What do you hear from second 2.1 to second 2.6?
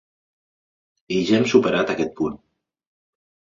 punt.